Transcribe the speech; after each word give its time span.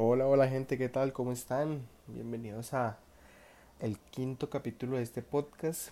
Hola, 0.00 0.28
hola 0.28 0.46
gente, 0.46 0.78
¿qué 0.78 0.88
tal? 0.88 1.12
¿Cómo 1.12 1.32
están? 1.32 1.80
Bienvenidos 2.06 2.72
a 2.72 2.98
el 3.80 3.98
quinto 3.98 4.48
capítulo 4.48 4.96
de 4.96 5.02
este 5.02 5.22
podcast. 5.22 5.88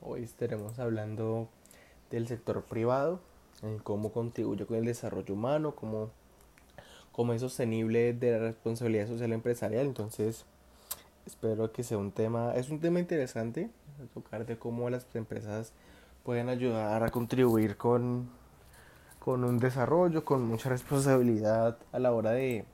Hoy 0.00 0.22
estaremos 0.22 0.78
hablando 0.78 1.48
del 2.12 2.28
sector 2.28 2.62
privado, 2.62 3.18
en 3.62 3.80
cómo 3.80 4.12
contribuye 4.12 4.66
con 4.66 4.76
el 4.76 4.84
desarrollo 4.84 5.34
humano, 5.34 5.74
cómo, 5.74 6.10
cómo 7.10 7.32
es 7.32 7.40
sostenible 7.40 8.12
de 8.12 8.30
la 8.30 8.38
responsabilidad 8.38 9.08
social 9.08 9.32
empresarial. 9.32 9.84
Entonces, 9.84 10.44
espero 11.26 11.72
que 11.72 11.82
sea 11.82 11.98
un 11.98 12.12
tema, 12.12 12.54
es 12.54 12.70
un 12.70 12.78
tema 12.78 13.00
interesante, 13.00 13.68
tocar 14.14 14.46
de 14.46 14.58
cómo 14.60 14.88
las 14.90 15.08
empresas 15.16 15.72
pueden 16.22 16.50
ayudar 16.50 17.02
a 17.02 17.10
contribuir 17.10 17.76
con, 17.76 18.30
con 19.18 19.42
un 19.42 19.58
desarrollo, 19.58 20.24
con 20.24 20.46
mucha 20.46 20.68
responsabilidad 20.68 21.78
a 21.90 21.98
la 21.98 22.12
hora 22.12 22.30
de 22.30 22.64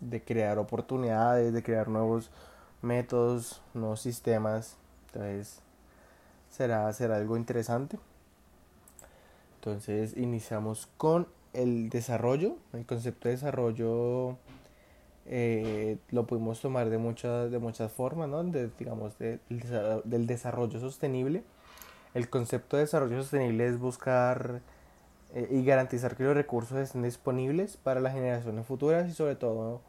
de 0.00 0.22
crear 0.22 0.58
oportunidades, 0.58 1.52
de 1.52 1.62
crear 1.62 1.88
nuevos 1.88 2.30
métodos, 2.82 3.62
nuevos 3.74 4.00
sistemas. 4.00 4.76
Entonces 5.06 5.60
será, 6.50 6.92
será 6.92 7.16
algo 7.16 7.36
interesante. 7.36 7.98
Entonces 9.56 10.16
iniciamos 10.16 10.88
con 10.96 11.28
el 11.52 11.90
desarrollo. 11.90 12.56
El 12.72 12.86
concepto 12.86 13.28
de 13.28 13.34
desarrollo 13.34 14.36
eh, 15.26 15.98
lo 16.10 16.26
pudimos 16.26 16.60
tomar 16.60 16.90
de 16.90 16.98
muchas, 16.98 17.50
de 17.50 17.58
muchas 17.58 17.92
formas, 17.92 18.28
¿no? 18.28 18.42
digamos, 18.42 19.18
del 19.18 20.26
desarrollo 20.26 20.80
sostenible. 20.80 21.44
El 22.14 22.28
concepto 22.28 22.76
de 22.76 22.84
desarrollo 22.84 23.22
sostenible 23.22 23.66
es 23.66 23.78
buscar 23.78 24.62
eh, 25.34 25.46
y 25.50 25.64
garantizar 25.64 26.16
que 26.16 26.24
los 26.24 26.34
recursos 26.34 26.78
estén 26.78 27.02
disponibles 27.02 27.76
para 27.76 28.00
las 28.00 28.14
generaciones 28.14 28.66
futuras 28.66 29.08
y 29.08 29.12
sobre 29.12 29.36
todo 29.36 29.80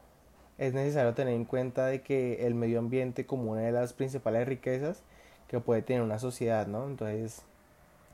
es 0.62 0.74
necesario 0.74 1.12
tener 1.12 1.34
en 1.34 1.44
cuenta 1.44 1.86
de 1.86 2.02
que 2.02 2.46
el 2.46 2.54
medio 2.54 2.78
ambiente 2.78 3.26
como 3.26 3.50
una 3.50 3.62
de 3.62 3.72
las 3.72 3.92
principales 3.92 4.46
riquezas 4.46 5.02
que 5.48 5.58
puede 5.58 5.82
tener 5.82 6.02
una 6.02 6.20
sociedad, 6.20 6.68
¿no? 6.68 6.86
Entonces, 6.86 7.42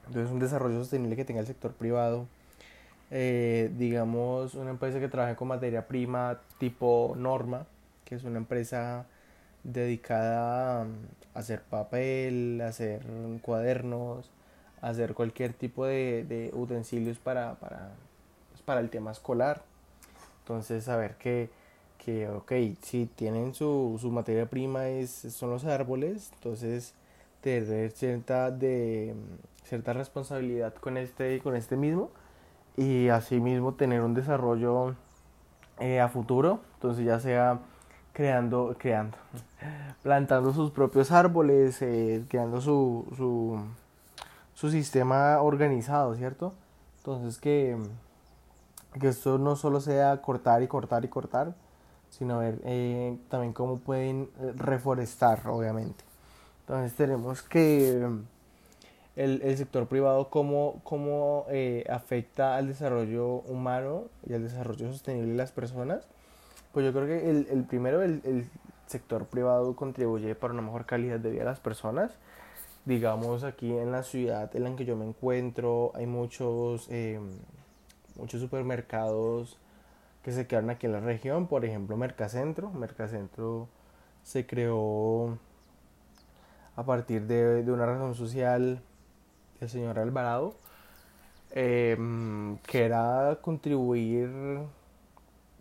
entonces 0.07 0.33
un 0.33 0.39
desarrollo 0.39 0.79
sostenible 0.79 1.15
que 1.15 1.27
tenga 1.27 1.41
el 1.41 1.47
sector 1.47 1.75
privado, 1.75 2.27
eh, 3.11 3.71
digamos 3.77 4.55
una 4.55 4.71
empresa 4.71 4.99
que 4.99 5.09
trabaje 5.09 5.37
con 5.37 5.49
materia 5.49 5.87
prima 5.89 6.41
tipo 6.59 7.15
Norma, 7.19 7.67
que 8.07 8.15
es 8.15 8.25
una 8.25 8.39
empresa 8.39 9.05
dedicada 9.63 10.85
a 11.35 11.39
hacer 11.39 11.61
papel, 11.63 12.63
a 12.63 12.69
hacer 12.69 13.03
cuadernos, 13.43 14.31
a 14.81 14.89
hacer 14.89 15.13
cualquier 15.13 15.53
tipo 15.53 15.85
de, 15.85 16.51
utensilios 16.55 17.19
para, 17.19 17.57
para, 17.57 17.91
pues, 18.51 18.63
para 18.63 18.81
el 18.81 18.89
tema 18.89 19.11
escolar. 19.13 19.63
Entonces, 20.41 20.85
saber 20.85 21.17
que 21.17 21.51
que, 22.09 22.27
ok, 22.27 22.53
si 22.81 23.05
tienen 23.05 23.53
su, 23.53 23.99
su 24.01 24.11
materia 24.11 24.47
prima 24.47 24.89
es, 24.89 25.11
son 25.11 25.51
los 25.51 25.67
árboles, 25.67 26.31
entonces 26.37 26.95
tener 27.43 27.91
cierta, 27.91 28.51
de, 28.51 29.15
cierta 29.65 29.93
responsabilidad 29.93 30.73
con 30.77 30.97
este, 30.97 31.39
con 31.41 31.55
este 31.55 31.77
mismo 31.77 32.11
y 32.79 33.09
asimismo 33.09 33.75
tener 33.75 34.01
un 34.01 34.15
desarrollo 34.15 34.95
eh, 35.81 36.01
a 36.01 36.09
futuro, 36.09 36.61
entonces 36.77 37.05
ya 37.05 37.21
sea 37.21 37.59
creando, 38.15 38.75
creando, 38.79 39.19
plantando 40.03 40.55
sus 40.55 40.71
propios 40.71 41.13
árboles, 41.13 41.83
eh, 41.83 42.25
creando 42.31 42.63
su, 42.63 43.07
su, 43.19 43.61
su 44.55 44.71
sistema 44.71 45.43
organizado, 45.43 46.15
¿cierto? 46.15 46.55
Entonces 47.01 47.39
que, 47.39 47.77
que 48.99 49.09
esto 49.09 49.37
no 49.37 49.57
solo 49.57 49.83
sea 49.83 50.23
cortar 50.23 50.63
y 50.63 50.69
cortar 50.69 51.05
y 51.05 51.09
cortar, 51.09 51.53
sino 52.11 52.39
ver 52.39 52.61
eh, 52.65 53.17
también 53.29 53.53
cómo 53.53 53.79
pueden 53.79 54.29
eh, 54.41 54.53
reforestar, 54.57 55.47
obviamente. 55.47 56.05
Entonces 56.61 56.97
tenemos 56.97 57.43
que 57.43 58.07
mm, 58.07 58.21
el, 59.17 59.43
el 59.43 59.57
sector 59.57 59.87
privado 59.87 60.29
cómo, 60.31 60.81
cómo 60.85 61.47
eh, 61.49 61.85
afecta 61.91 62.57
al 62.57 62.69
desarrollo 62.69 63.43
humano 63.47 64.05
y 64.27 64.35
al 64.35 64.43
desarrollo 64.43 64.91
sostenible 64.93 65.33
de 65.33 65.37
las 65.37 65.53
personas. 65.53 66.07
Pues 66.73 66.85
yo 66.85 66.93
creo 66.93 67.07
que 67.07 67.31
el, 67.31 67.47
el 67.51 67.65
primero, 67.65 68.03
el, 68.03 68.21
el 68.25 68.49
sector 68.87 69.27
privado 69.27 69.75
contribuye 69.77 70.35
para 70.35 70.53
una 70.53 70.63
mejor 70.63 70.87
calidad 70.87 71.19
de 71.19 71.31
vida 71.31 71.41
de 71.41 71.47
las 71.51 71.61
personas. 71.61 72.13
Digamos, 72.85 73.45
aquí 73.45 73.71
en 73.77 73.93
la 73.93 74.03
ciudad 74.03 74.55
en 74.57 74.65
la 74.65 74.75
que 74.77 74.85
yo 74.87 74.97
me 74.97 75.05
encuentro 75.07 75.93
hay 75.95 76.07
muchos, 76.07 76.89
muchos 78.17 78.41
supermercados 78.41 79.59
que 80.29 80.35
se 80.35 80.47
quedaron 80.47 80.69
aquí 80.69 80.85
en 80.85 80.93
la 80.93 81.01
región, 81.01 81.47
por 81.47 81.65
ejemplo 81.65 81.97
Mercacentro. 81.97 82.71
Mercacentro 82.71 83.67
se 84.23 84.47
creó 84.47 85.39
a 86.77 86.83
partir 86.85 87.23
de, 87.27 87.65
una 87.73 87.87
razón 87.87 88.15
social 88.15 88.83
del 89.59 89.69
señor 89.71 89.99
Alvarado, 89.99 90.55
em, 91.53 92.59
que 92.59 92.85
era 92.85 93.39
contribuir 93.41 94.29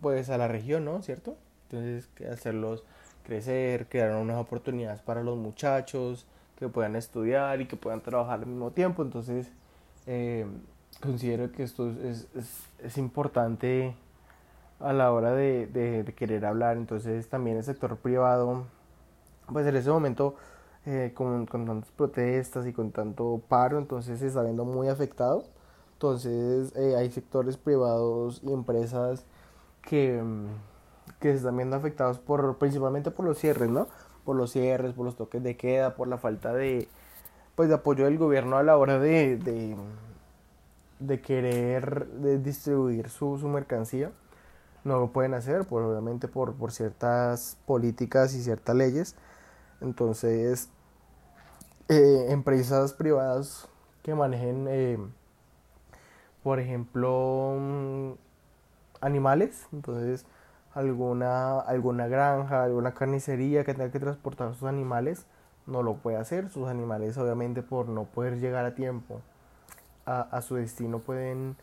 pues 0.02 0.30
a 0.30 0.38
la 0.38 0.50
región, 0.50 0.84
¿no? 0.84 1.02
¿Cierto? 1.02 1.38
Entonces 1.70 2.10
hacerlos 2.30 2.84
crecer, 3.24 3.88
crear 3.88 4.18
unas 4.18 4.36
oportunidades 4.36 5.00
para 5.00 5.24
los 5.24 5.38
muchachos 5.38 6.26
que 6.60 6.68
puedan 6.68 6.98
estudiar 6.98 7.62
y 7.62 7.68
que 7.68 7.78
puedan 7.78 8.02
trabajar 8.02 8.40
al 8.40 8.48
mismo 8.48 8.72
tiempo. 8.72 9.02
Entonces 9.02 9.50
em, 10.08 10.60
considero 11.02 11.54
que 11.54 11.64
esto 11.64 11.90
es, 12.04 12.28
es, 12.36 12.66
es 12.84 12.98
importante 12.98 13.96
a 14.80 14.94
la 14.94 15.12
hora 15.12 15.32
de, 15.32 15.68
de, 15.68 16.14
querer 16.14 16.46
hablar. 16.46 16.78
Entonces 16.78 17.30
también 17.30 17.58
el 17.58 17.64
sector 17.64 17.98
privado, 17.98 18.66
pues 19.52 19.66
en 19.68 19.76
ese 19.76 19.90
momento 19.90 20.36
eh, 20.86 21.12
con, 21.14 21.46
con, 21.46 21.66
tantas 21.66 21.92
protestas 21.92 22.68
y 22.68 22.74
con 22.74 22.92
tanto 22.92 23.42
paro, 23.48 23.78
entonces 23.78 24.20
se 24.20 24.28
está 24.28 24.44
viendo 24.44 24.66
muy 24.66 24.88
afectado. 24.90 25.46
Entonces 25.94 26.74
eh, 26.76 26.96
hay 26.98 27.12
sectores 27.12 27.58
privados 27.58 28.42
y 28.44 28.54
empresas 28.54 29.26
que, 29.82 30.22
que 31.20 31.32
se 31.32 31.38
están 31.38 31.58
viendo 31.58 31.76
afectados 31.76 32.20
por, 32.20 32.58
principalmente 32.58 33.12
por 33.12 33.26
los 33.26 33.38
cierres, 33.40 33.70
¿no? 33.70 33.88
Por 34.26 34.36
los 34.36 34.52
cierres, 34.52 34.94
por 34.94 35.06
los 35.06 35.16
toques 35.16 35.42
de 35.44 35.58
queda, 35.58 35.96
por 35.96 36.08
la 36.08 36.18
falta 36.18 36.54
de, 36.54 36.88
pues, 37.56 37.70
de 37.70 37.76
apoyo 37.76 38.06
del 38.06 38.18
gobierno 38.18 38.58
a 38.58 38.64
la 38.64 38.78
hora 38.78 39.00
de, 39.00 39.38
de, 39.38 39.76
de 41.00 41.22
querer 41.22 42.08
distribuir 42.44 43.10
su, 43.10 43.38
su 43.40 43.48
mercancía 43.48 44.12
no 44.88 45.00
lo 45.00 45.12
pueden 45.12 45.34
hacer, 45.34 45.66
por, 45.66 45.84
obviamente 45.84 46.28
por, 46.28 46.56
por 46.56 46.72
ciertas 46.72 47.58
políticas 47.66 48.34
y 48.34 48.42
ciertas 48.42 48.76
leyes. 48.76 49.16
Entonces, 49.82 50.70
eh, 51.90 52.28
empresas 52.30 52.94
privadas 52.94 53.68
que 54.04 54.16
manejen, 54.16 54.66
eh, 54.70 54.98
por 56.44 56.60
ejemplo, 56.60 57.56
mm, 57.60 58.12
animales, 59.02 59.68
entonces 59.72 60.26
alguna, 60.74 61.60
alguna 61.60 62.08
granja, 62.08 62.64
alguna 62.64 62.94
carnicería 62.94 63.64
que 63.64 63.74
tenga 63.74 63.92
que 63.92 64.00
transportar 64.00 64.54
sus 64.56 64.68
animales, 64.68 65.26
no 65.66 65.84
lo 65.84 65.98
puede 65.98 66.18
hacer. 66.18 66.50
Sus 66.50 66.68
animales, 66.70 67.18
obviamente, 67.18 67.62
por 67.64 67.90
no 67.90 68.06
poder 68.06 68.40
llegar 68.40 68.66
a 68.66 68.76
tiempo 68.76 69.22
a, 70.06 70.22
a 70.22 70.42
su 70.42 70.56
destino, 70.56 71.00
pueden 71.00 71.58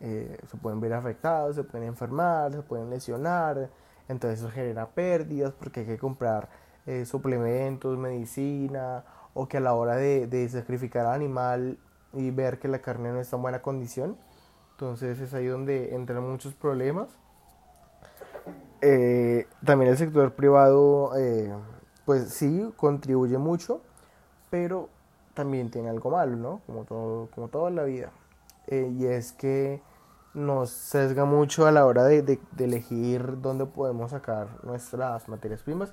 eh, 0.00 0.38
se 0.50 0.56
pueden 0.56 0.80
ver 0.80 0.92
afectados, 0.92 1.56
se 1.56 1.64
pueden 1.64 1.88
enfermar, 1.88 2.52
se 2.52 2.62
pueden 2.62 2.90
lesionar, 2.90 3.70
entonces 4.08 4.40
eso 4.40 4.50
genera 4.50 4.86
pérdidas 4.86 5.52
porque 5.52 5.80
hay 5.80 5.86
que 5.86 5.98
comprar 5.98 6.48
eh, 6.86 7.04
suplementos, 7.06 7.96
medicina, 7.96 9.04
o 9.34 9.48
que 9.48 9.56
a 9.56 9.60
la 9.60 9.74
hora 9.74 9.96
de, 9.96 10.48
sacrificar 10.50 11.06
al 11.06 11.14
animal 11.14 11.78
y 12.12 12.30
ver 12.30 12.58
que 12.58 12.68
la 12.68 12.80
carne 12.80 13.10
no 13.10 13.20
está 13.20 13.36
en 13.36 13.42
buena 13.42 13.62
condición, 13.62 14.16
entonces 14.72 15.18
es 15.20 15.34
ahí 15.34 15.46
donde 15.46 15.94
entran 15.94 16.22
muchos 16.28 16.54
problemas. 16.54 17.08
Eh, 18.82 19.46
también 19.64 19.90
el 19.90 19.96
sector 19.96 20.34
privado, 20.34 21.12
pues 22.04 22.28
sí, 22.28 22.72
contribuye 22.76 23.38
mucho, 23.38 23.80
pero 24.50 24.88
también 25.34 25.70
tiene 25.70 25.88
algo 25.90 26.10
malo, 26.10 26.36
¿no? 26.36 26.60
Como 26.66 26.84
todo, 26.84 27.28
como 27.34 27.48
todo 27.48 27.68
en 27.68 27.76
la 27.76 27.84
vida. 27.84 28.10
Eh, 28.66 28.92
y 28.98 29.06
es 29.06 29.32
que 29.32 29.82
nos 30.34 30.70
sesga 30.70 31.24
mucho 31.24 31.66
a 31.66 31.72
la 31.72 31.86
hora 31.86 32.04
de, 32.04 32.38
elegir 32.58 33.40
dónde 33.40 33.64
podemos 33.64 34.10
sacar 34.10 34.48
nuestras 34.64 35.28
materias 35.28 35.62
primas. 35.62 35.92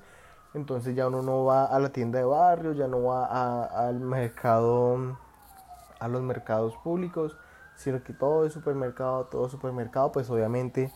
Entonces 0.54 0.96
ya 0.96 1.08
uno 1.08 1.22
no 1.22 1.46
va 1.46 1.66
a 1.66 1.80
la 1.80 1.90
tienda 1.90 2.20
de 2.20 2.26
barrio, 2.26 2.74
ya 2.74 2.88
no 2.88 3.04
va 3.04 3.26
a, 3.26 3.88
al 3.88 4.00
mercado, 4.00 5.18
a 6.00 6.08
los 6.08 6.22
mercados 6.22 6.76
públicos, 6.84 7.38
sino 7.76 8.04
que 8.04 8.14
todo 8.14 8.46
es 8.46 8.54
supermercado, 8.54 9.26
todo 9.26 9.50
supermercado, 9.50 10.12
pues 10.12 10.30
obviamente 10.30 10.92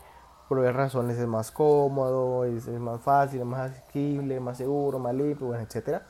por 0.48 0.58
varias 0.58 0.76
razones 0.76 1.18
es 1.18 1.26
más 1.26 1.50
cómodo, 1.50 2.44
es, 2.44 2.68
es 2.68 2.80
más 2.80 3.00
fácil, 3.00 3.40
es 3.40 3.46
más 3.46 3.70
asequible, 3.70 4.40
más 4.40 4.58
seguro, 4.58 4.98
más 4.98 5.14
limpio, 5.14 5.48
bueno, 5.48 5.62
etcétera 5.62 6.02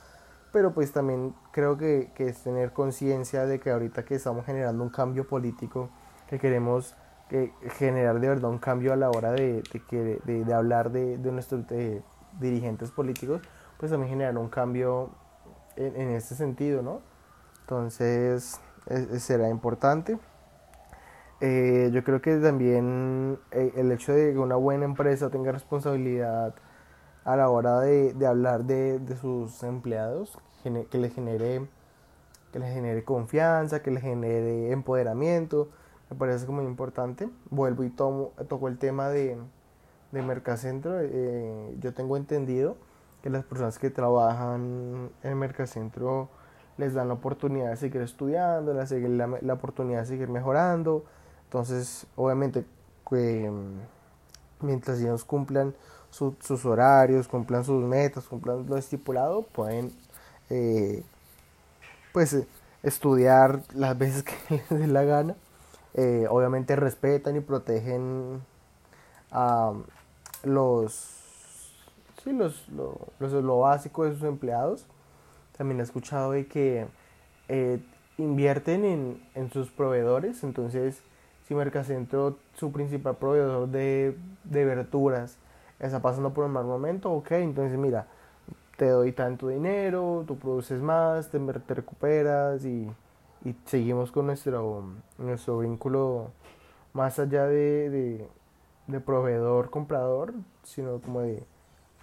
pero 0.53 0.73
pues 0.73 0.93
también 0.93 1.35
creo 1.53 1.77
que, 1.77 2.11
que 2.15 2.29
es 2.29 2.43
tener 2.43 2.73
conciencia 2.73 3.47
de 3.47 3.61
que 3.61 3.71
ahorita 3.71 4.05
que 4.05 4.15
estamos 4.15 4.47
generando 4.47 4.83
un 4.83 4.91
cambio 4.91 5.27
político, 5.27 5.91
que 6.29 6.39
queremos 6.39 6.95
que 7.29 7.53
generar 7.77 8.21
de 8.21 8.29
verdad 8.29 8.51
un 8.51 8.59
cambio 8.59 8.93
a 8.93 8.97
la 8.97 9.11
hora 9.11 9.33
de, 9.33 9.63
de, 9.91 10.21
de, 10.25 10.45
de 10.45 10.55
hablar 10.55 10.91
de, 10.91 11.19
de 11.19 11.33
nuestros 11.33 11.65
dirigentes 12.41 12.91
políticos, 12.91 13.43
pues 13.79 13.91
también 13.91 14.11
generar 14.11 14.37
un 14.39 14.49
cambio 14.49 15.11
en, 15.77 15.95
en 16.01 16.09
este 16.11 16.35
sentido, 16.35 16.83
¿no? 16.83 17.01
Entonces, 17.61 18.61
será 19.19 19.51
importante. 19.51 20.19
Eh, 21.41 21.91
yo 21.93 22.03
creo 22.03 22.21
que 22.21 22.37
también 22.39 23.39
eh, 23.53 23.73
el 23.77 23.93
hecho 23.93 24.13
de 24.13 24.33
que 24.33 24.39
una 24.39 24.57
buena 24.57 24.87
empresa 24.87 25.31
tenga 25.31 25.53
responsabilidad 25.53 26.55
a 27.25 27.37
la 27.37 27.49
hora 27.51 27.81
de, 27.81 28.15
de 28.15 28.27
hablar 28.27 28.65
de, 28.65 28.99
de, 28.99 29.17
sus 29.17 29.63
empleados, 29.63 30.39
que 30.63 30.99
le 30.99 31.11
genere 31.11 31.67
que 32.53 32.59
le 32.59 32.73
genere 32.73 33.05
confianza, 33.05 33.83
que 33.83 33.91
le 33.91 34.01
genere 34.01 34.73
empoderamiento, 34.73 35.69
me 36.11 36.17
parece 36.17 36.47
muy 36.47 36.65
importante. 36.65 37.29
Vuelvo 37.51 37.85
y 37.85 37.91
tomo, 37.91 38.33
toco 38.49 38.69
el 38.69 38.79
tema 38.79 39.09
de, 39.09 39.37
de 40.13 40.23
Mercacentro. 40.23 40.99
Eh, 41.01 41.77
yo 41.81 41.93
tengo 41.93 42.17
entendido 42.17 42.77
que 43.23 43.31
las 43.31 43.45
personas 43.45 43.79
que 43.79 43.91
trabajan 43.91 45.11
en 45.23 45.39
Mercacentro 45.39 46.29
les 46.79 46.95
dan 46.95 47.09
la 47.09 47.15
oportunidad 47.15 47.71
de 47.71 47.77
seguir 47.77 48.01
estudiando, 48.03 48.73
la, 48.73 48.85
la, 48.85 49.39
la 49.41 49.53
oportunidad 49.53 50.01
de 50.01 50.07
seguir 50.07 50.29
mejorando. 50.29 51.05
Entonces, 51.45 52.07
obviamente, 52.17 52.65
mm, 53.11 54.65
mientras 54.65 55.01
ellos 55.01 55.25
cumplan 55.25 55.75
sus 56.11 56.65
horarios, 56.65 57.29
cumplan 57.29 57.65
sus 57.65 57.85
metas, 57.85 58.25
cumplan 58.25 58.67
lo 58.67 58.77
estipulado, 58.77 59.43
pueden 59.43 59.93
eh, 60.51 61.03
pues 62.13 62.37
estudiar 62.83 63.63
las 63.75 63.97
veces 63.99 64.23
que 64.23 64.35
les 64.51 64.69
dé 64.69 64.87
la 64.87 65.05
gana. 65.05 65.37
Eh, 65.95 66.27
obviamente 66.31 66.77
respetan 66.77 67.37
y 67.37 67.41
protegen 67.41 68.41
a 69.31 69.73
los, 70.45 71.73
sí, 72.23 72.33
los, 72.33 72.69
lo, 72.69 72.99
lo 73.19 73.59
básico 73.59 74.05
de 74.05 74.15
sus 74.15 74.23
empleados. 74.23 74.87
También 75.57 75.81
he 75.81 75.83
escuchado 75.83 76.33
de 76.33 76.47
que 76.47 76.87
eh, 77.49 77.81
invierten 78.17 78.85
en, 78.85 79.23
en, 79.35 79.51
sus 79.51 79.71
proveedores, 79.71 80.45
entonces 80.45 81.03
si 81.47 81.55
Mercacentro, 81.55 82.37
su 82.55 82.71
principal 82.71 83.17
proveedor 83.17 83.69
de, 83.69 84.17
de 84.45 84.65
verduras, 84.65 85.37
está 85.81 86.01
pasando 86.01 86.33
por 86.33 86.45
un 86.45 86.53
mal 86.53 86.65
momento, 86.65 87.13
ok, 87.13 87.33
entonces 87.33 87.79
mira, 87.79 88.07
te 88.77 88.89
doy 88.89 89.13
tanto 89.13 89.49
dinero, 89.49 90.25
tú 90.27 90.39
produces 90.39 90.81
más, 90.81 91.31
te, 91.31 91.39
recuperas 91.75 92.65
y, 92.65 92.91
y, 93.45 93.57
seguimos 93.65 94.13
con 94.13 94.27
nuestro, 94.27 94.85
nuestro 95.19 95.59
vínculo 95.59 96.31
más 96.93 97.19
allá 97.19 97.47
de, 97.47 98.29
de, 98.87 99.01
proveedor-comprador, 99.01 100.35
sino 100.63 101.01
como 101.01 101.21
de 101.21 101.45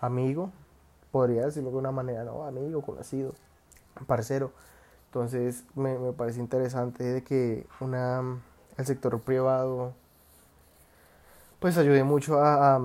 amigo, 0.01 0.51
podría 1.12 1.45
decirlo 1.45 1.72
de 1.72 1.77
una 1.77 1.92
manera, 1.92 2.24
¿no? 2.24 2.45
Amigo, 2.45 2.81
conocido, 2.81 3.33
parcero. 4.07 4.51
Entonces 5.07 5.66
me, 5.75 5.98
me 5.98 6.12
parece 6.12 6.39
interesante 6.39 7.04
de 7.04 7.24
que 7.24 7.66
una, 7.80 8.42
el 8.77 8.86
sector 8.86 9.19
privado 9.22 9.94
pues 11.60 11.77
ayude 11.77 12.04
mucho 12.04 12.39
a, 12.44 12.80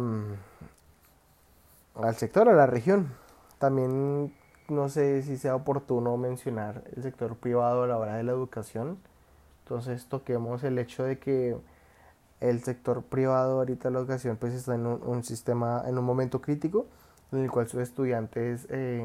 al 1.94 2.14
sector, 2.16 2.48
a 2.48 2.54
la 2.54 2.66
región. 2.66 3.12
También 3.58 4.32
no 4.68 4.88
sé 4.88 5.22
si 5.22 5.36
sea 5.36 5.56
oportuno 5.56 6.16
mencionar 6.16 6.84
el 6.96 7.02
sector 7.02 7.36
privado 7.36 7.82
a 7.82 7.86
la 7.86 7.98
hora 7.98 8.16
de 8.16 8.22
la 8.22 8.32
educación. 8.32 8.98
Entonces 9.64 10.06
toquemos 10.06 10.64
el 10.64 10.78
hecho 10.78 11.04
de 11.04 11.18
que 11.18 11.56
el 12.40 12.62
sector 12.62 13.02
privado 13.02 13.58
ahorita 13.58 13.88
de 13.88 13.94
la 13.94 14.00
educación 14.00 14.36
pues 14.36 14.54
está 14.54 14.74
en 14.74 14.86
un, 14.86 15.24
sistema, 15.24 15.84
en 15.86 15.98
un 15.98 16.04
momento 16.04 16.40
crítico 16.40 16.86
en 17.32 17.40
el 17.40 17.50
cual 17.50 17.68
sus 17.68 17.80
estudiantes 17.80 18.66
eh, 18.70 19.04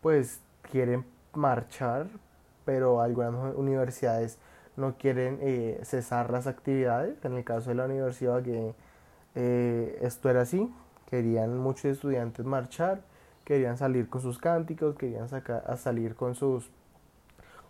pues 0.00 0.40
quieren 0.70 1.04
marchar, 1.34 2.06
pero 2.64 3.00
algunas 3.00 3.54
universidades 3.56 4.38
no 4.76 4.96
quieren 4.96 5.38
eh, 5.40 5.80
cesar 5.82 6.30
las 6.30 6.46
actividades. 6.46 7.16
En 7.24 7.34
el 7.34 7.44
caso 7.44 7.70
de 7.70 7.76
la 7.76 7.84
universidad 7.86 8.42
que 8.42 8.74
eh, 9.34 9.98
esto 10.02 10.30
era 10.30 10.42
así, 10.42 10.72
querían 11.10 11.58
muchos 11.58 11.86
estudiantes 11.86 12.46
marchar 12.46 13.02
querían 13.50 13.76
salir 13.76 14.08
con 14.08 14.20
sus 14.20 14.38
cánticos, 14.38 14.94
querían 14.94 15.28
sacar, 15.28 15.76
salir 15.76 16.14
con 16.14 16.36
sus, 16.36 16.70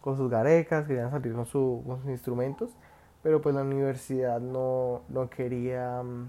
con 0.02 0.14
sus 0.14 0.30
garecas, 0.30 0.86
querían 0.86 1.10
salir 1.10 1.32
con, 1.32 1.46
su, 1.46 1.82
sus 2.02 2.10
instrumentos, 2.10 2.68
pero 3.22 3.40
pues 3.40 3.54
la 3.54 3.62
universidad 3.62 4.40
no, 4.40 5.00
no 5.08 5.30
quería 5.30 6.02
um, 6.02 6.28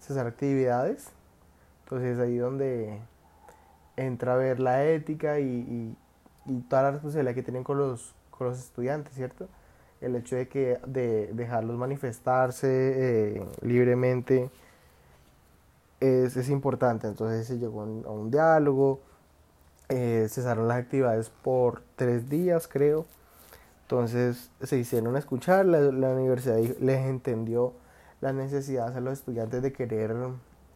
cesar 0.00 0.26
actividades. 0.26 1.12
Entonces 1.84 2.18
ahí 2.18 2.36
donde 2.36 2.98
entra 3.96 4.34
a 4.34 4.36
ver 4.38 4.58
la 4.58 4.84
ética 4.84 5.38
y, 5.38 5.44
y, 5.44 5.96
y, 6.46 6.60
toda 6.62 6.82
la 6.82 6.90
responsabilidad 6.90 7.36
que 7.36 7.44
tienen 7.44 7.62
con 7.62 7.78
los, 7.78 8.12
con 8.32 8.48
los 8.48 8.58
estudiantes, 8.58 9.14
¿cierto? 9.14 9.48
El 10.00 10.16
hecho 10.16 10.34
de 10.34 10.48
que 10.48 10.80
de 10.84 11.30
dejarlos 11.32 11.76
manifestarse 11.76 13.36
eh, 13.36 13.46
libremente 13.62 14.50
es, 16.04 16.36
es 16.36 16.48
importante. 16.50 17.06
Entonces 17.06 17.46
se 17.46 17.58
llegó 17.58 17.82
a 17.82 17.84
un, 17.84 18.30
diálogo, 18.30 19.00
eh, 19.88 20.26
cesaron 20.28 20.68
las 20.68 20.78
actividades 20.78 21.30
por 21.30 21.82
tres 21.96 22.28
días, 22.28 22.68
creo. 22.68 23.06
Entonces 23.82 24.50
se 24.62 24.78
hicieron 24.78 25.16
escuchar, 25.16 25.66
la, 25.66 25.80
la 25.80 26.10
universidad 26.10 26.58
les 26.80 27.06
entendió 27.06 27.74
las 28.20 28.34
necesidades 28.34 28.96
a 28.96 29.00
los 29.00 29.14
estudiantes 29.18 29.62
de 29.62 29.72
querer 29.72 30.14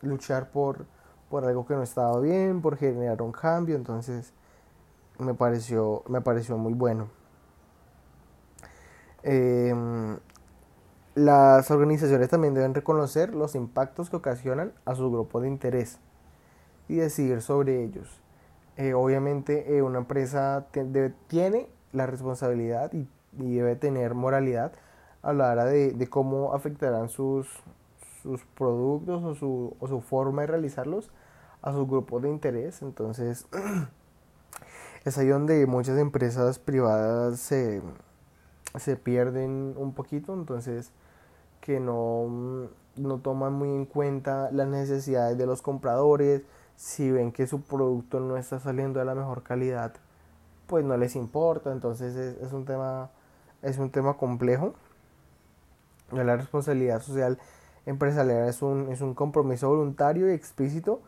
luchar 0.02 0.50
por, 0.50 0.86
por 1.30 1.44
algo 1.44 1.66
que 1.66 1.74
no 1.74 1.82
estaba 1.82 2.20
bien, 2.20 2.60
por 2.60 2.76
generar 2.76 3.22
un 3.22 3.32
cambio, 3.32 3.76
entonces 3.76 4.32
me 5.18 5.34
pareció, 5.34 6.02
me 6.08 6.20
pareció 6.20 6.58
muy 6.58 6.74
bueno. 6.74 7.08
Eh, 9.22 9.74
las 11.18 11.70
organizaciones 11.72 12.28
también 12.28 12.54
deben 12.54 12.74
reconocer 12.74 13.34
los 13.34 13.56
impactos 13.56 14.08
que 14.08 14.16
ocasionan 14.16 14.72
a 14.84 14.94
su 14.94 15.10
grupo 15.10 15.40
de 15.40 15.48
interés 15.48 15.98
y 16.86 16.96
decidir 16.96 17.42
sobre 17.42 17.82
ellos. 17.82 18.20
Eh, 18.76 18.94
obviamente 18.94 19.76
eh, 19.76 19.82
una 19.82 19.98
empresa 19.98 20.66
tiene 21.26 21.68
la 21.92 22.06
responsabilidad 22.06 22.92
y, 22.92 23.08
debe 23.32 23.76
tener 23.76 24.14
moralidad 24.14 24.72
a 25.22 25.32
la 25.32 25.50
hora 25.50 25.64
de, 25.64 26.08
cómo 26.08 26.54
afectarán 26.54 27.08
sus, 27.08 27.48
sus 28.22 28.44
productos 28.56 29.22
o 29.24 29.34
su, 29.34 29.76
o 29.80 29.88
su, 29.88 30.00
forma 30.00 30.42
de 30.42 30.48
realizarlos 30.48 31.10
a 31.62 31.72
su 31.72 31.86
grupo 31.86 32.20
de 32.20 32.28
interés. 32.28 32.82
Entonces 32.82 33.46
es 35.04 35.18
ahí 35.18 35.28
donde 35.28 35.66
muchas 35.66 35.98
empresas 35.98 36.58
privadas 36.58 37.40
se, 37.40 37.82
se 38.76 38.96
pierden 38.96 39.74
un 39.76 39.94
poquito. 39.94 40.34
Entonces 40.34 40.92
que 41.60 41.80
no, 41.80 42.68
no 42.96 43.18
toman 43.18 43.52
muy 43.52 43.68
en 43.70 43.86
cuenta 43.86 44.50
las 44.52 44.68
necesidades 44.68 45.36
de 45.38 45.46
los 45.46 45.62
compradores, 45.62 46.42
si 46.76 47.10
ven 47.10 47.32
que 47.32 47.46
su 47.46 47.62
producto 47.62 48.20
no 48.20 48.36
está 48.36 48.60
saliendo 48.60 49.00
de 49.00 49.04
la 49.04 49.14
mejor 49.14 49.42
calidad, 49.42 49.94
pues 50.66 50.84
no 50.84 50.96
les 50.96 51.16
importa, 51.16 51.72
entonces 51.72 52.14
es, 52.16 52.36
es 52.42 52.52
un 52.52 52.64
tema 52.64 53.10
es 53.62 53.78
un 53.78 53.90
tema 53.90 54.14
complejo. 54.14 54.74
La 56.12 56.36
responsabilidad 56.36 57.02
social 57.02 57.38
empresarial 57.86 58.48
es 58.48 58.62
un, 58.62 58.90
es 58.90 59.00
un 59.00 59.14
compromiso 59.14 59.68
voluntario 59.68 60.30
y 60.30 60.34
explícito 60.34 61.00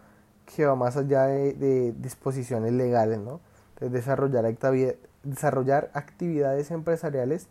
que 0.44 0.66
va 0.66 0.74
más 0.74 0.96
allá 0.96 1.24
de, 1.24 1.94
disposiciones 1.98 2.72
legales, 2.72 3.18
¿no? 3.18 3.40
De 3.78 3.88
desarrollar, 3.88 4.46
actividad, 4.46 4.94
desarrollar 5.22 5.90
actividades 5.94 6.70
empresariales 6.70 7.48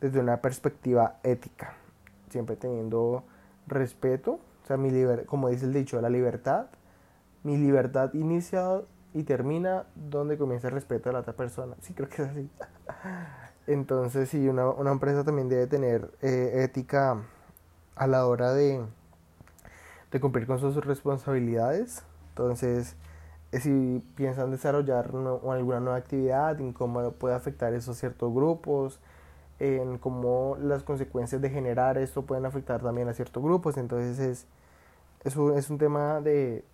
desde 0.00 0.20
una 0.20 0.40
perspectiva 0.40 1.16
ética 1.22 1.74
siempre 2.30 2.56
teniendo 2.56 3.24
respeto, 3.66 4.40
o 4.62 4.66
sea, 4.66 4.76
mi 4.76 4.90
liber 4.90 5.26
como 5.26 5.48
dice 5.48 5.66
el 5.66 5.72
dicho, 5.72 6.00
la 6.00 6.10
libertad, 6.10 6.66
mi 7.42 7.56
libertad 7.56 8.12
inicia 8.14 8.82
y 9.12 9.24
termina 9.24 9.84
donde 9.94 10.38
comienza 10.38 10.68
el 10.68 10.74
respeto 10.74 11.08
de 11.08 11.14
la 11.14 11.20
otra 11.20 11.32
persona. 11.34 11.74
Sí, 11.80 11.94
creo 11.94 12.08
que 12.08 12.22
es 12.22 12.28
así. 12.28 12.50
Entonces, 13.66 14.28
sí, 14.28 14.48
una, 14.48 14.68
una 14.68 14.92
empresa 14.92 15.24
también 15.24 15.48
debe 15.48 15.66
tener 15.66 16.10
eh, 16.22 16.62
ética 16.64 17.22
a 17.96 18.06
la 18.06 18.26
hora 18.26 18.52
de, 18.52 18.84
de 20.10 20.20
cumplir 20.20 20.46
con 20.46 20.58
sus 20.58 20.76
responsabilidades. 20.84 22.04
Entonces, 22.30 22.96
eh, 23.52 23.60
si 23.60 24.04
piensan 24.16 24.50
desarrollar 24.50 25.06
alguna 25.06 25.80
nueva 25.80 25.96
actividad, 25.96 26.60
en 26.60 26.72
cómo 26.72 27.12
puede 27.12 27.34
afectar 27.34 27.74
eso 27.74 27.92
a 27.92 27.94
ciertos 27.94 28.32
grupos, 28.32 29.00
en 29.60 29.98
cómo 29.98 30.56
las 30.60 30.82
consecuencias 30.82 31.40
de 31.40 31.50
generar 31.50 31.98
esto 31.98 32.22
pueden 32.22 32.46
afectar 32.46 32.82
también 32.82 33.08
a 33.08 33.14
ciertos 33.14 33.42
grupos. 33.42 33.76
Entonces 33.76 34.18
es, 34.18 34.46
es, 35.24 35.36
un, 35.36 35.56
es 35.56 35.70
un 35.70 35.78
tema 35.78 36.20
de, 36.20 36.64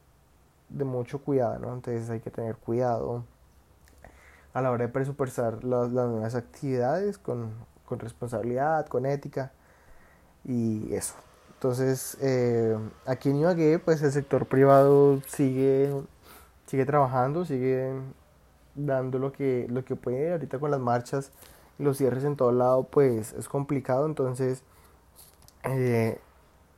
de 0.70 0.84
mucho 0.84 1.20
cuidado, 1.20 1.58
¿no? 1.58 1.74
Entonces 1.74 2.08
hay 2.10 2.20
que 2.20 2.30
tener 2.30 2.56
cuidado 2.56 3.24
a 4.54 4.62
la 4.62 4.70
hora 4.70 4.86
de 4.86 4.92
presupuestar 4.92 5.64
las, 5.64 5.92
las 5.92 6.08
nuevas 6.08 6.34
actividades 6.34 7.18
con, 7.18 7.52
con 7.84 7.98
responsabilidad, 7.98 8.86
con 8.86 9.04
ética. 9.06 9.52
y 10.44 10.94
eso. 10.94 11.14
Entonces, 11.54 12.16
eh, 12.20 12.76
aquí 13.06 13.30
en 13.30 13.36
Ibagué, 13.36 13.78
pues 13.78 14.02
el 14.02 14.12
sector 14.12 14.46
privado 14.46 15.20
sigue, 15.26 15.92
sigue 16.66 16.84
trabajando, 16.84 17.44
sigue 17.44 17.92
dando 18.74 19.18
lo 19.18 19.32
que, 19.32 19.66
lo 19.70 19.84
que 19.84 19.96
puede. 19.96 20.32
Ahorita 20.32 20.58
con 20.58 20.70
las 20.70 20.80
marchas 20.80 21.32
los 21.78 21.98
cierres 21.98 22.24
en 22.24 22.36
todo 22.36 22.52
lado, 22.52 22.84
pues 22.84 23.32
es 23.34 23.48
complicado. 23.48 24.06
Entonces, 24.06 24.62
eh, 25.64 26.20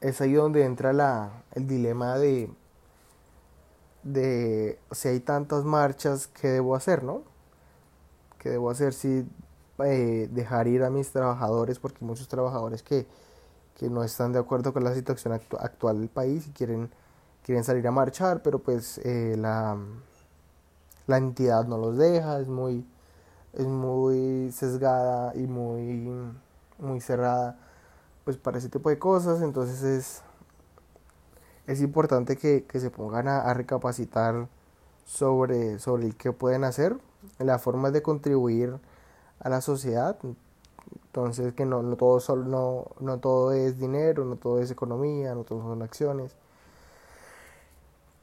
es 0.01 0.21
ahí 0.21 0.33
donde 0.35 0.65
entra 0.65 0.93
la, 0.93 1.31
el 1.53 1.67
dilema 1.67 2.19
de, 2.19 2.51
de 4.03 4.79
si 4.93 5.09
hay 5.09 5.21
tantas 5.21 5.65
marchas, 5.65 6.29
¿qué 6.29 6.49
debo 6.49 6.75
hacer, 6.77 7.03
no? 7.05 7.23
¿Qué 8.39 8.51
debo 8.51 8.71
hacer 8.71 8.93
si 8.93 9.27
eh, 9.85 10.29
dejar 10.33 10.69
ir 10.69 10.85
a 10.85 10.91
mis 10.91 11.11
trabajadores? 11.11 11.79
Porque 11.79 11.99
hay 12.01 12.07
muchos 12.07 12.29
trabajadores 12.29 12.83
que, 12.83 13.07
que 13.77 13.91
no 13.91 14.05
están 14.05 14.33
de 14.33 14.39
acuerdo 14.39 14.73
con 14.73 14.85
la 14.85 14.95
situación 14.95 15.35
actual 15.35 16.01
del 16.01 16.09
país 16.09 16.47
y 16.47 16.51
quieren, 16.53 16.91
quieren 17.45 17.65
salir 17.65 17.87
a 17.89 17.91
marchar, 17.91 18.43
pero 18.43 18.61
pues 18.61 18.99
eh, 19.05 19.37
la, 19.39 19.77
la 21.07 21.17
entidad 21.17 21.67
no 21.67 21.79
los 21.79 21.97
deja, 21.97 22.41
es 22.41 22.49
muy, 22.49 22.85
es 23.53 23.67
muy 23.67 24.53
sesgada 24.53 25.35
y 25.35 25.47
muy, 25.47 26.11
muy 26.79 27.01
cerrada 27.01 27.59
pues 28.25 28.37
para 28.37 28.59
ese 28.59 28.69
tipo 28.69 28.91
de 28.91 28.99
cosas, 28.99 29.41
entonces 29.41 29.83
es, 29.83 30.23
es 31.67 31.81
importante 31.81 32.37
que, 32.37 32.67
se 32.79 32.91
pongan 32.91 33.27
a, 33.27 33.55
recapacitar 33.55 34.49
sobre, 35.07 35.79
sobre 35.79 36.07
el 36.07 36.15
qué 36.15 36.33
pueden 36.33 36.65
hacer, 36.65 36.97
las 37.39 37.63
formas 37.63 37.95
de 37.95 38.03
contribuir 38.03 38.77
a 39.41 39.49
la 39.49 39.63
sociedad, 39.63 40.19
entonces 41.07 41.55
que 41.55 41.65
no, 41.65 41.83
no 41.83 41.97
todo 41.97 42.21
solo, 42.21 42.45
no, 42.45 42.87
no 43.01 43.19
todo 43.19 43.53
es 43.53 43.79
dinero, 43.79 44.27
no 44.27 44.37
todo 44.37 44.61
es 44.61 44.71
economía, 44.71 45.35
no 45.35 45.45
todo 45.45 45.63
son 45.63 45.81
acciones, 45.83 46.37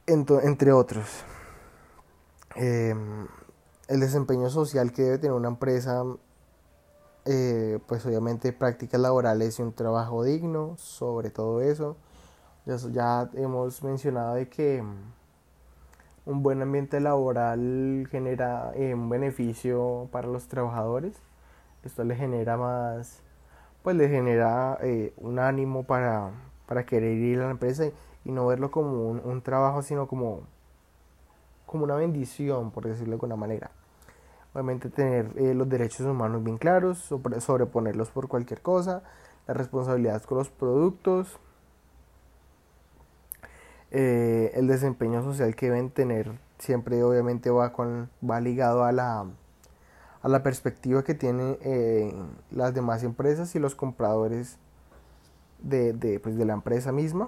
entre 0.05 0.71
otros. 0.71 1.07
Em, 2.55 3.27
el 3.87 3.99
desempeño 3.99 4.49
social 4.49 4.91
que 4.91 5.03
debe 5.03 5.17
tener 5.19 5.33
una 5.33 5.49
empresa 5.49 6.03
eh, 7.27 7.79
pues 7.87 8.05
obviamente 8.05 8.53
prácticas 8.53 9.01
laborales 9.01 9.57
y 9.57 9.63
un 9.63 9.73
trabajo 9.73 10.23
digno 10.23 10.75
sobre 10.77 11.31
todo 11.31 11.61
eso. 11.61 11.97
Ya, 12.91 13.29
hemos 13.35 13.83
mencionado 13.83 14.35
de 14.35 14.49
que 14.49 14.81
mm, 14.81 15.13
un 16.25 16.43
buen 16.43 16.61
ambiente 16.61 16.99
laboral 16.99 18.07
genera 18.11 18.71
eh, 18.75 18.93
un 18.93 19.09
beneficio 19.09 20.09
para 20.11 20.27
los 20.27 20.47
trabajadores. 20.47 21.15
Esto 21.83 22.03
le 22.03 22.15
genera 22.15 22.57
más, 22.57 23.21
pues 23.83 23.95
le 23.95 24.09
genera 24.09 24.77
eh, 24.81 25.13
un 25.17 25.39
ánimo 25.39 25.83
para, 25.83 26.31
para 26.67 26.85
querer 26.85 27.17
ir 27.17 27.39
a 27.41 27.45
la 27.45 27.51
empresa 27.51 27.85
y, 28.23 28.31
no 28.31 28.47
verlo 28.47 28.71
como 28.71 29.09
un, 29.11 29.41
trabajo, 29.43 29.83
sino 29.83 30.07
como, 30.07 30.41
como 31.67 31.83
una 31.85 31.95
bendición, 31.95 32.71
por 32.71 32.85
decirlo 32.87 33.11
de 33.11 33.15
alguna 33.15 33.35
manera. 33.35 33.71
Obviamente 34.55 34.89
tener 34.89 35.33
eh, 35.35 35.53
los 35.53 35.67
derechos 35.67 36.07
humanos 36.07 36.41
bien 36.41 36.57
claros, 36.57 37.13
sobreponerlos 37.39 38.09
por 38.11 38.29
cualquier 38.29 38.61
cosa, 38.61 39.03
la 39.47 39.53
responsabilidad 39.53 40.23
con 40.23 40.37
los 40.37 40.49
productos, 40.49 41.37
eh, 43.91 44.53
el 44.55 44.67
desempeño 44.67 45.21
social 45.23 45.57
que 45.57 45.65
deben 45.65 45.89
tener 45.89 46.31
siempre 46.57 47.03
obviamente 47.03 47.49
va, 47.49 47.73
con, 47.73 48.09
va 48.27 48.39
ligado 48.39 48.85
a 48.85 48.93
la, 48.93 49.25
a 50.21 50.29
la 50.29 50.41
perspectiva 50.41 51.03
que 51.03 51.15
tienen 51.15 51.57
eh, 51.59 52.15
las 52.49 52.73
demás 52.73 53.03
empresas 53.03 53.53
y 53.55 53.59
los 53.59 53.75
compradores 53.75 54.57
de, 55.59 55.91
de, 55.91 56.21
pues, 56.21 56.37
de 56.37 56.45
la 56.45 56.53
empresa 56.53 56.93
misma. 56.93 57.27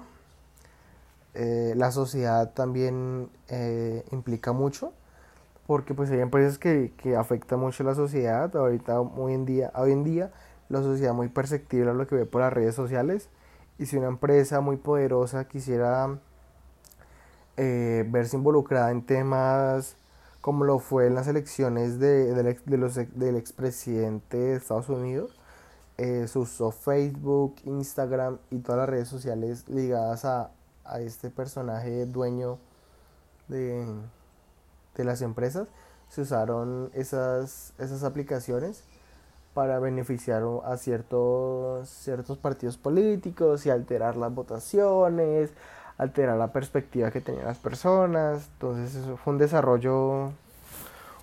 la 1.34 1.92
sociedad 1.92 2.54
también 2.54 3.28
implica 4.12 4.52
mucho 4.52 4.94
porque 5.68 5.92
pues 5.92 6.10
hay 6.10 6.20
empresas 6.20 6.58
que, 6.58 6.94
que 6.96 7.14
afectan 7.14 7.60
mucho 7.60 7.82
a 7.82 7.86
la 7.86 7.94
sociedad, 7.94 8.56
ahorita 8.56 9.02
hoy 9.02 9.34
en 9.34 9.44
día, 9.44 9.70
hoy 9.74 9.92
en 9.92 10.02
día 10.02 10.32
la 10.70 10.80
sociedad 10.80 11.12
muy 11.12 11.28
perceptible 11.28 11.90
a 11.90 11.92
lo 11.92 12.06
que 12.06 12.14
ve 12.14 12.24
por 12.24 12.40
las 12.40 12.54
redes 12.54 12.74
sociales. 12.74 13.28
Y 13.78 13.84
si 13.84 13.98
una 13.98 14.08
empresa 14.08 14.62
muy 14.62 14.78
poderosa 14.78 15.46
quisiera 15.46 16.18
eh, 17.58 18.02
verse 18.08 18.38
involucrada 18.38 18.90
en 18.90 19.02
temas 19.04 19.96
como 20.40 20.64
lo 20.64 20.78
fue 20.78 21.06
en 21.06 21.14
las 21.14 21.28
elecciones 21.28 21.98
de, 21.98 22.32
de, 22.32 22.78
los, 22.78 22.94
del 22.94 23.36
expresidente 23.36 24.38
de 24.38 24.56
Estados 24.56 24.88
Unidos, 24.88 25.38
eh, 25.98 26.26
usó 26.34 26.70
Facebook, 26.70 27.56
Instagram 27.64 28.38
y 28.50 28.60
todas 28.60 28.78
las 28.78 28.88
redes 28.88 29.08
sociales 29.08 29.68
ligadas 29.68 30.24
a, 30.24 30.50
a 30.86 31.00
este 31.00 31.28
personaje 31.28 32.06
dueño 32.06 32.58
de, 33.48 33.84
de 34.98 35.04
las 35.04 35.22
empresas, 35.22 35.68
se 36.10 36.20
usaron 36.20 36.90
esas, 36.92 37.72
esas 37.78 38.04
aplicaciones 38.04 38.84
para 39.54 39.78
beneficiar 39.78 40.42
a 40.64 40.76
ciertos, 40.76 41.88
ciertos 41.88 42.36
partidos 42.36 42.76
políticos 42.76 43.64
y 43.64 43.70
alterar 43.70 44.16
las 44.16 44.34
votaciones, 44.34 45.50
alterar 45.96 46.36
la 46.36 46.52
perspectiva 46.52 47.10
que 47.10 47.20
tenían 47.20 47.46
las 47.46 47.58
personas. 47.58 48.48
Entonces 48.54 48.94
eso 48.94 49.16
fue 49.16 49.32
un 49.32 49.38
desarrollo, 49.38 50.32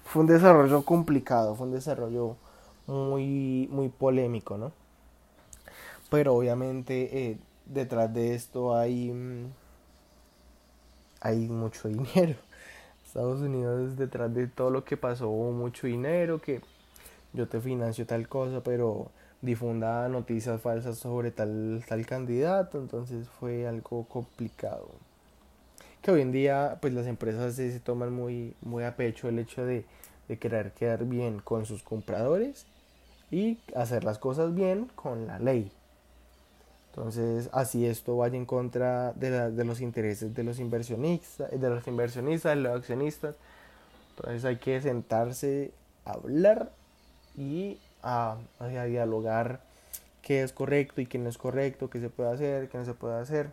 fue 0.05 0.21
un 0.21 0.27
desarrollo 0.27 0.83
complicado, 0.83 1.55
fue 1.55 1.67
un 1.67 1.73
desarrollo 1.73 2.35
muy, 2.87 3.67
muy 3.71 3.89
polémico, 3.89 4.57
¿no? 4.57 4.71
Pero 6.09 6.35
obviamente 6.35 7.29
eh, 7.29 7.37
detrás 7.65 8.13
de 8.13 8.35
esto 8.35 8.75
hay, 8.75 9.11
mm, 9.11 9.51
hay 11.21 11.47
mucho 11.47 11.87
dinero. 11.89 12.35
Estados 13.15 13.39
Unidos 13.39 13.95
detrás 13.95 14.33
de 14.33 14.47
todo 14.47 14.69
lo 14.69 14.83
que 14.83 14.97
pasó 14.97 15.29
mucho 15.29 15.87
dinero, 15.87 16.41
que 16.41 16.59
yo 17.31 17.47
te 17.47 17.61
financio 17.61 18.05
tal 18.05 18.27
cosa, 18.27 18.61
pero 18.61 19.09
difunda 19.41 20.09
noticias 20.09 20.59
falsas 20.59 20.97
sobre 20.97 21.31
tal, 21.31 21.81
tal 21.87 22.05
candidato, 22.05 22.77
entonces 22.77 23.29
fue 23.29 23.67
algo 23.67 24.03
complicado. 24.09 24.89
Que 26.01 26.11
hoy 26.11 26.19
en 26.23 26.33
día 26.33 26.77
pues 26.81 26.93
las 26.93 27.07
empresas 27.07 27.55
se, 27.55 27.79
toman 27.79 28.11
muy, 28.11 28.53
muy 28.61 28.83
a 28.83 28.97
pecho 28.97 29.29
el 29.29 29.39
hecho 29.39 29.65
de, 29.65 29.85
de 30.27 30.37
querer 30.37 30.73
quedar 30.73 31.05
bien 31.05 31.39
con 31.39 31.65
sus 31.65 31.83
compradores 31.83 32.65
y 33.31 33.59
hacer 33.77 34.03
las 34.03 34.19
cosas 34.19 34.53
bien 34.53 34.91
con 34.93 35.25
la 35.25 35.39
ley. 35.39 35.71
Entonces, 36.95 37.49
así 37.51 37.85
esto 37.85 38.15
vaya 38.15 38.37
en 38.37 38.45
contra 38.45 39.11
de, 39.13 39.51
de, 39.51 39.65
los 39.65 39.81
intereses 39.81 40.33
de 40.33 40.43
los 40.45 40.59
inversionistas, 40.59 41.51
de 41.51 41.69
los 41.69 41.85
inversionistas, 41.87 42.55
de 42.55 42.61
los 42.61 42.77
accionistas. 42.77 43.35
Entonces 44.11 44.45
hay 44.45 44.55
que 44.55 44.79
sentarse, 44.79 45.73
a 46.05 46.13
hablar 46.13 46.71
y 47.35 47.79
a, 48.01 48.37
dialogar 48.87 49.59
qué 50.21 50.41
es 50.41 50.53
correcto 50.53 51.01
y 51.01 51.05
qué 51.05 51.17
no 51.17 51.27
es 51.27 51.37
correcto, 51.37 51.89
qué 51.89 51.99
se 51.99 52.09
puede 52.09 52.31
hacer, 52.31 52.69
qué 52.69 52.77
no 52.77 52.85
se 52.85 52.93
puede 52.93 53.19
hacer, 53.19 53.49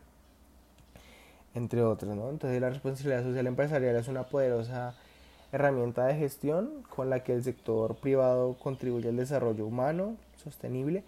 entre 1.54 1.82
otros, 1.82 2.14
¿no? 2.14 2.30
Entonces 2.30 2.60
la 2.60 2.70
responsabilidad 2.70 3.24
social 3.24 3.48
empresarial 3.48 3.96
es 3.96 4.06
una 4.06 4.22
poderosa 4.22 4.94
herramienta 5.50 6.06
de 6.06 6.14
gestión 6.14 6.84
con 6.94 7.10
la 7.10 7.24
que 7.24 7.34
el 7.34 7.42
sector 7.42 7.96
privado 7.96 8.54
contribuye 8.54 9.08
al 9.08 9.16
desarrollo 9.16 9.66
humano 9.66 10.16
sostenible 10.36 11.02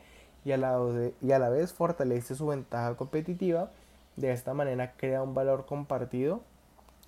y 0.45 0.53
a, 0.53 0.57
la, 0.57 0.79
y 1.23 1.33
a 1.33 1.39
la 1.39 1.49
vez 1.49 1.73
fortalece 1.73 2.35
su 2.35 2.47
ventaja 2.47 2.95
competitiva. 2.97 3.71
De 4.17 4.31
esta 4.33 4.55
manera 4.55 4.93
crea 4.97 5.23
un 5.23 5.35
valor 5.35 5.67
compartido 5.67 6.43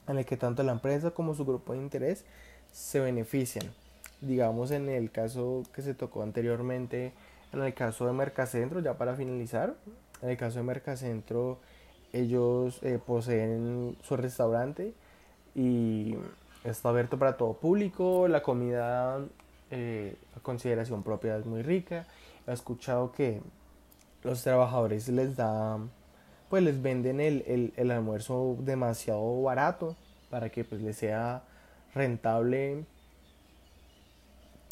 en 0.08 0.18
el 0.18 0.24
que 0.24 0.36
tanto 0.36 0.62
la 0.62 0.72
empresa 0.72 1.10
como 1.10 1.34
su 1.34 1.44
grupo 1.44 1.72
de 1.72 1.78
interés 1.78 2.24
se 2.72 3.00
benefician. 3.00 3.72
Digamos 4.20 4.70
en 4.70 4.88
el 4.88 5.10
caso 5.10 5.62
que 5.74 5.82
se 5.82 5.94
tocó 5.94 6.22
anteriormente, 6.22 7.12
en 7.52 7.62
el 7.62 7.74
caso 7.74 8.06
de 8.06 8.12
Mercacentro, 8.12 8.80
ya 8.80 8.94
para 8.94 9.14
finalizar, 9.14 9.74
en 10.22 10.30
el 10.30 10.36
caso 10.36 10.58
de 10.58 10.64
Mercacentro, 10.64 11.58
ellos 12.12 12.80
eh, 12.82 12.98
poseen 13.04 13.96
su 14.02 14.16
restaurante 14.16 14.94
y 15.54 16.16
está 16.64 16.88
abierto 16.88 17.18
para 17.18 17.36
todo 17.36 17.54
público, 17.54 18.26
la 18.28 18.42
comida 18.42 19.20
eh, 19.70 20.16
a 20.36 20.40
consideración 20.40 21.02
propia 21.02 21.36
es 21.36 21.44
muy 21.44 21.62
rica 21.62 22.06
he 22.46 22.52
escuchado 22.52 23.12
que 23.12 23.40
los 24.22 24.42
trabajadores 24.42 25.08
les 25.08 25.36
da, 25.36 25.78
pues 26.48 26.62
les 26.62 26.80
venden 26.80 27.20
el, 27.20 27.72
el, 27.76 27.90
almuerzo 27.90 28.56
demasiado 28.60 29.42
barato 29.42 29.96
para 30.30 30.48
que 30.50 30.64
pues 30.64 30.80
les 30.80 30.96
sea 30.96 31.42
rentable 31.94 32.84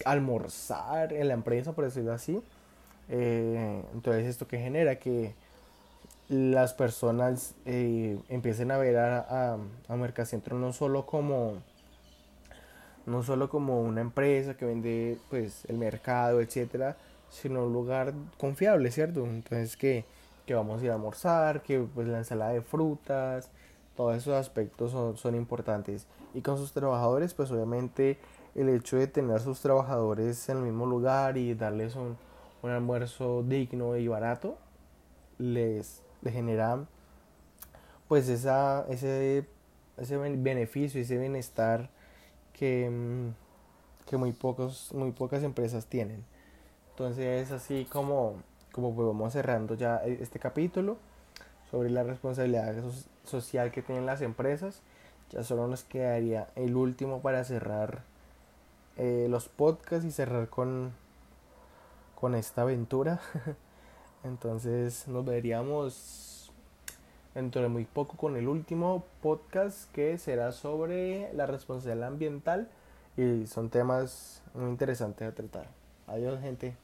almorzar 0.05 1.13
en 1.13 1.29
la 1.29 1.35
empresa, 1.35 1.73
por 1.73 1.85
decirlo 1.85 2.13
así. 2.13 2.43
Eh, 3.09 3.83
entonces 3.93 4.27
esto 4.27 4.49
que 4.49 4.59
genera 4.59 4.97
que 4.97 5.35
las 6.29 6.73
personas 6.73 7.55
eh, 7.67 8.19
empiecen 8.29 8.71
a 8.71 8.79
ver 8.79 8.97
a, 8.97 9.19
a, 9.21 9.59
a 9.89 9.97
Mercacentro 9.97 10.59
no 10.59 10.73
solo 10.73 11.05
como 11.05 11.59
no 13.05 13.23
solo 13.23 13.51
como 13.51 13.83
una 13.83 14.01
empresa 14.01 14.57
que 14.57 14.65
vende 14.65 15.19
pues 15.29 15.67
el 15.67 15.77
mercado 15.77 16.41
etcétera 16.41 16.97
sino 17.31 17.65
un 17.65 17.73
lugar 17.73 18.15
confiable, 18.39 18.91
¿cierto? 18.91 19.25
Entonces 19.25 19.77
que, 19.77 20.05
que 20.47 20.55
vamos 20.55 20.81
a 20.83 20.85
ir 20.85 20.91
a 20.91 20.95
almorzar, 20.95 21.63
que 21.63 21.81
pues 21.81 22.07
la 22.09 22.19
ensalada 22.19 22.53
de 22.53 22.63
frutas, 22.63 23.51
todos 23.97 24.17
esos 24.17 24.35
aspectos 24.35 24.93
son, 24.93 25.17
son 25.17 25.35
importantes. 25.35 26.07
Y 26.35 26.41
con 26.43 26.57
sus 26.59 26.73
trabajadores, 26.73 27.35
pues 27.35 27.51
obviamente 27.51 28.19
el 28.55 28.69
hecho 28.69 28.97
de 28.97 29.07
tener 29.07 29.37
a 29.37 29.41
sus 29.41 29.61
trabajadores 29.61 30.49
en 30.49 30.59
el 30.59 30.63
mismo 30.65 30.87
lugar 30.87 31.37
y 31.37 31.55
darles 31.55 31.97
un, 31.97 32.17
un 32.63 32.71
almuerzo 32.71 33.43
digno 33.43 33.97
y 33.97 34.09
barato, 34.09 34.57
les, 35.39 36.03
les 36.23 36.33
genera 36.33 36.87
pues 38.09 38.29
esa, 38.29 38.87
ese, 38.89 39.47
ese 39.97 40.17
beneficio, 40.17 41.01
ese 41.01 41.19
bienestar 41.19 41.91
que, 42.53 42.89
mm, 42.91 44.09
que 44.09 44.17
muy, 44.17 44.33
pocos, 44.33 44.93
muy 44.95 45.13
pocas 45.13 45.43
empresas 45.43 45.87
tienen. 45.87 46.25
Entonces 46.95 47.51
así 47.51 47.87
como, 47.91 48.37
como 48.71 48.95
pues 48.95 49.09
vamos 49.09 49.33
cerrando 49.33 49.75
ya 49.75 49.97
este 50.05 50.39
capítulo 50.39 50.97
sobre 51.69 51.91
la 51.91 52.05
responsabilidad 52.05 52.73
social 53.25 53.73
que 53.73 53.83
tienen 53.83 54.07
las 54.07 54.23
empresas. 54.23 54.81
Ya 55.31 55.43
solo 55.43 55.67
nos 55.67 55.83
quedaría 55.83 56.49
el 56.55 56.77
último 56.77 57.21
para 57.21 57.43
cerrar 57.43 58.03
eh, 58.97 59.27
los 59.29 59.49
podcasts 59.49 60.07
y 60.07 60.13
cerrar 60.13 60.49
con, 60.49 60.93
con 62.15 62.37
esta 62.37 62.63
aventura. 62.63 63.21
Entonces 64.23 65.09
nos 65.09 65.25
veríamos 65.25 66.53
dentro 67.35 67.61
de 67.61 67.69
muy 67.69 67.87
poco 67.87 68.17
con 68.17 68.37
el 68.37 68.47
último 68.47 69.05
podcast 69.21 69.91
que 69.91 70.17
será 70.19 70.53
sobre 70.53 71.33
la 71.35 71.47
responsabilidad 71.47 72.07
ambiental 72.07 72.69
y 73.17 73.49
son 73.49 73.69
temas 73.69 74.45
muy 74.55 74.71
interesantes 74.71 75.27
a 75.27 75.35
tratar. 75.35 75.67
Adiós 76.07 76.41
gente. 76.41 76.84